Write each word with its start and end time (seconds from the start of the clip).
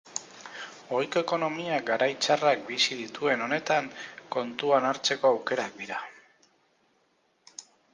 Ohiko 0.99 1.21
ekonomiak 1.25 1.85
garai 1.91 2.07
txarrak 2.25 2.65
bizi 2.71 2.99
dituen 3.03 3.45
honetan 3.49 3.93
kontuan 4.39 4.93
hartzeko 4.93 5.35
aukera 5.37 5.71
dira. 5.83 6.05